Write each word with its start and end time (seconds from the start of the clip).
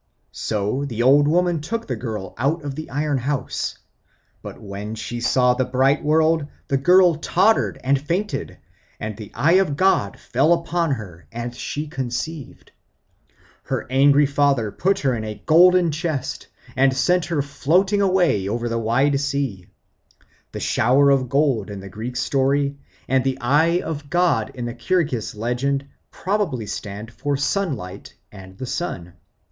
So 0.31 0.83
the 0.83 1.03
old 1.03 1.27
woman 1.27 1.61
took 1.61 1.85
the 1.85 1.95
girl 1.95 2.33
out 2.39 2.63
of 2.63 2.73
the 2.73 2.89
iron 2.89 3.19
house. 3.19 3.77
But 4.41 4.59
when 4.59 4.95
she 4.95 5.21
saw 5.21 5.53
the 5.53 5.63
bright 5.63 6.03
world, 6.03 6.47
the 6.69 6.77
girl 6.77 7.13
tottered 7.17 7.79
and 7.83 8.01
fainted; 8.01 8.57
and 8.99 9.15
the 9.15 9.29
eye 9.35 9.57
of 9.59 9.77
God 9.77 10.17
fell 10.19 10.53
upon 10.53 10.93
her, 10.93 11.27
and 11.31 11.53
she 11.55 11.85
conceived. 11.85 12.71
Her 13.65 13.85
angry 13.91 14.25
father 14.25 14.71
put 14.71 14.97
her 15.01 15.13
in 15.13 15.23
a 15.23 15.43
golden 15.45 15.91
chest 15.91 16.47
and 16.75 16.97
sent 16.97 17.25
her 17.25 17.43
floating 17.43 18.01
away 18.01 18.39
(fairy 18.47 18.47
gold 18.47 18.59
can 18.59 18.59
float 18.59 18.59
in 18.59 18.59
fairyland) 18.59 18.59
over 18.59 18.69
the 18.69 18.83
wide 19.13 19.19
sea. 19.19 19.65
The 20.51 20.59
shower 20.59 21.11
of 21.11 21.29
gold 21.29 21.69
in 21.69 21.79
the 21.79 21.89
Greek 21.89 22.15
story, 22.15 22.75
and 23.07 23.23
the 23.23 23.37
eye 23.39 23.81
of 23.81 24.09
God 24.09 24.49
in 24.55 24.65
the 24.65 24.73
Kirghiz 24.73 25.35
legend, 25.35 25.85
probably 26.09 26.65
stand 26.65 27.11
for 27.13 27.37
sunlight 27.37 28.15
and 28.31 28.57
the 28.57 28.65
sun. 28.65 29.13